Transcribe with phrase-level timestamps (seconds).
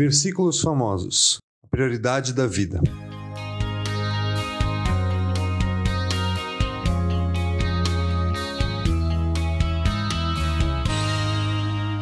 [0.00, 1.36] Versículos famosos.
[1.62, 2.80] A prioridade da vida.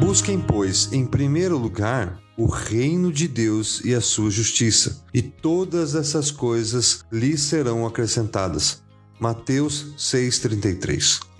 [0.00, 5.94] Busquem, pois, em primeiro lugar o reino de Deus e a sua justiça, e todas
[5.94, 8.82] essas coisas lhes serão acrescentadas.
[9.20, 11.31] Mateus 6:33.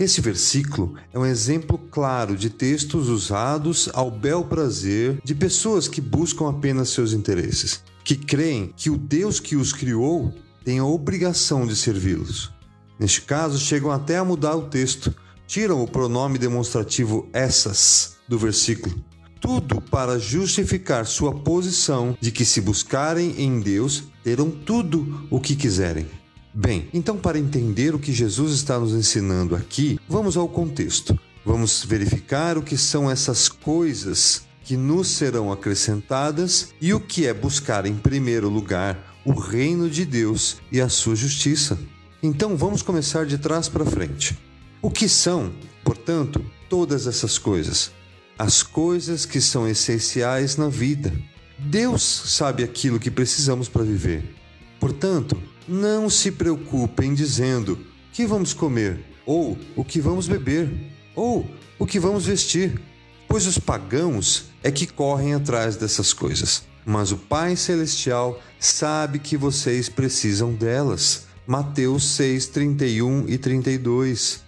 [0.00, 6.00] Esse versículo é um exemplo claro de textos usados ao bel prazer de pessoas que
[6.00, 10.32] buscam apenas seus interesses, que creem que o Deus que os criou
[10.64, 12.50] tem a obrigação de servi-los.
[12.98, 15.14] Neste caso, chegam até a mudar o texto,
[15.46, 19.04] tiram o pronome demonstrativo essas do versículo.
[19.38, 25.54] Tudo para justificar sua posição de que, se buscarem em Deus, terão tudo o que
[25.54, 26.06] quiserem.
[26.52, 31.16] Bem, então, para entender o que Jesus está nos ensinando aqui, vamos ao contexto.
[31.44, 37.32] Vamos verificar o que são essas coisas que nos serão acrescentadas e o que é
[37.32, 41.78] buscar em primeiro lugar o reino de Deus e a sua justiça.
[42.20, 44.36] Então, vamos começar de trás para frente.
[44.82, 45.52] O que são,
[45.84, 47.92] portanto, todas essas coisas?
[48.36, 51.12] As coisas que são essenciais na vida.
[51.58, 54.34] Deus sabe aquilo que precisamos para viver.
[54.80, 57.78] Portanto, não se preocupem dizendo
[58.12, 60.68] que vamos comer, ou o que vamos beber,
[61.14, 62.80] ou o que vamos vestir,
[63.28, 66.64] pois os pagãos é que correm atrás dessas coisas.
[66.84, 71.26] Mas o Pai Celestial sabe que vocês precisam delas.
[71.46, 74.42] Mateus 6, 31 e 32.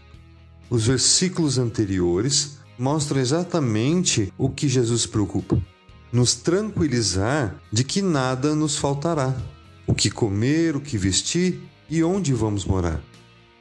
[0.69, 5.57] Os versículos anteriores mostram exatamente o que Jesus preocupa:
[6.13, 9.37] nos tranquilizar de que nada nos faltará
[9.87, 13.03] o que comer, o que vestir e onde vamos morar.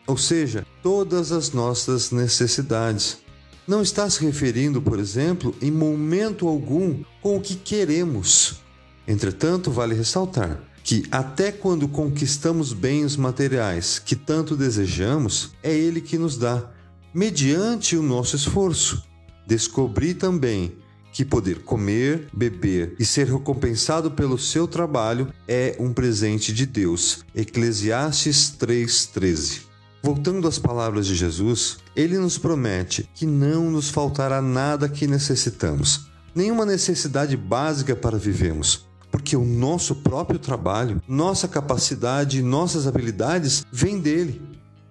[0.07, 3.19] Ou seja, todas as nossas necessidades.
[3.67, 8.61] Não está se referindo, por exemplo, em momento algum com o que queremos.
[9.07, 16.17] Entretanto, vale ressaltar que até quando conquistamos bens materiais que tanto desejamos, é Ele que
[16.17, 16.71] nos dá,
[17.13, 19.03] mediante o nosso esforço.
[19.45, 20.75] Descobri também
[21.11, 27.23] que poder comer, beber e ser recompensado pelo seu trabalho é um presente de Deus.
[27.35, 29.71] Eclesiastes 3:13.
[30.03, 36.07] Voltando às palavras de Jesus, ele nos promete que não nos faltará nada que necessitamos,
[36.33, 43.63] nenhuma necessidade básica para vivermos, porque o nosso próprio trabalho, nossa capacidade e nossas habilidades
[43.71, 44.41] vêm dele.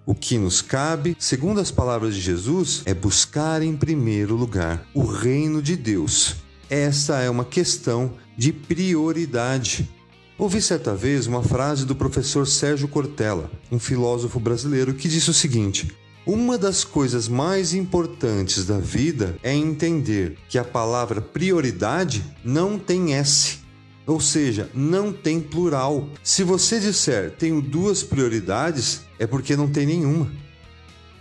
[0.03, 5.03] O que nos cabe, segundo as palavras de Jesus, é buscar em primeiro lugar o
[5.03, 6.37] reino de Deus.
[6.69, 9.87] Essa é uma questão de prioridade.
[10.39, 15.33] Ouvi certa vez uma frase do professor Sérgio Cortella, um filósofo brasileiro, que disse o
[15.33, 15.95] seguinte:
[16.25, 23.13] Uma das coisas mais importantes da vida é entender que a palavra prioridade não tem
[23.13, 23.59] S
[24.05, 26.09] ou seja, não tem plural.
[26.23, 30.31] Se você disser tenho duas prioridades, é porque não tem nenhuma.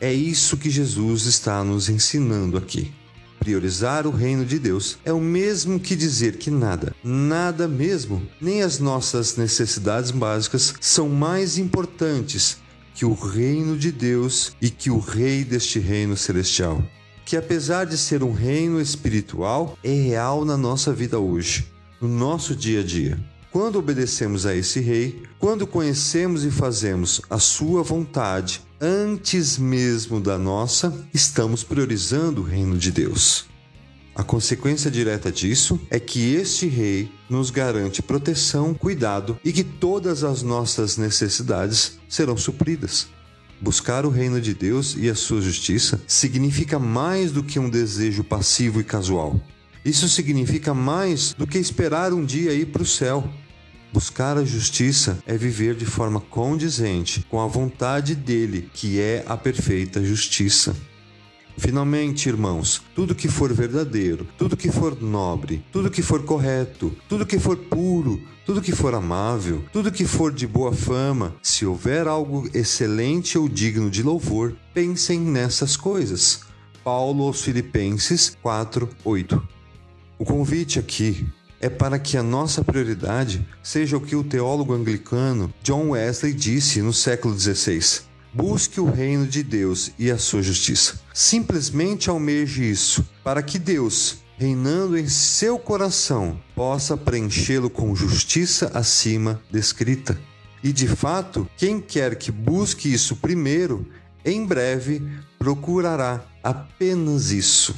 [0.01, 2.93] É isso que Jesus está nos ensinando aqui.
[3.39, 8.63] Priorizar o reino de Deus é o mesmo que dizer que nada, nada mesmo, nem
[8.63, 12.59] as nossas necessidades básicas são mais importantes
[12.95, 16.83] que o reino de Deus e que o rei deste reino celestial.
[17.25, 21.67] Que apesar de ser um reino espiritual, é real na nossa vida hoje
[22.01, 23.19] no nosso dia a dia.
[23.51, 30.39] Quando obedecemos a esse Rei, quando conhecemos e fazemos a Sua vontade antes mesmo da
[30.39, 33.47] nossa, estamos priorizando o reino de Deus.
[34.15, 40.25] A consequência direta disso é que este Rei nos garante proteção, cuidado e que todas
[40.25, 43.09] as nossas necessidades serão supridas.
[43.61, 48.25] Buscar o reino de Deus e a sua justiça significa mais do que um desejo
[48.25, 49.41] passivo e casual.
[49.85, 53.29] Isso significa mais do que esperar um dia ir para o céu.
[53.93, 59.37] Buscar a justiça é viver de forma condizente com a vontade dele, que é a
[59.37, 60.77] perfeita justiça.
[61.57, 67.27] Finalmente, irmãos, tudo que for verdadeiro, tudo que for nobre, tudo que for correto, tudo
[67.27, 72.07] que for puro, tudo que for amável, tudo que for de boa fama, se houver
[72.07, 76.41] algo excelente ou digno de louvor, pensem nessas coisas.
[76.85, 79.60] Paulo aos Filipenses 4, 8.
[80.21, 81.27] O convite aqui
[81.63, 86.83] é para que a nossa prioridade seja o que o teólogo anglicano John Wesley disse
[86.83, 88.03] no século XVI.
[88.31, 91.01] Busque o reino de Deus e a sua justiça.
[91.15, 99.41] Simplesmente almeje isso, para que Deus, reinando em seu coração, possa preenchê-lo com justiça acima
[99.51, 100.21] descrita.
[100.63, 103.87] E de fato, quem quer que busque isso primeiro,
[104.23, 105.03] em breve
[105.39, 107.75] procurará apenas isso.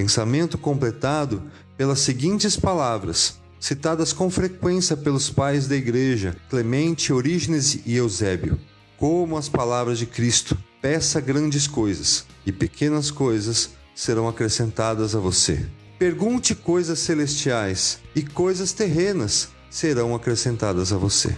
[0.00, 1.42] Pensamento completado
[1.76, 8.58] pelas seguintes palavras, citadas com frequência pelos pais da igreja, Clemente, Orígenes e Eusébio.
[8.96, 15.66] Como as palavras de Cristo, peça grandes coisas, e pequenas coisas serão acrescentadas a você.
[15.98, 21.36] Pergunte coisas celestiais, e coisas terrenas serão acrescentadas a você.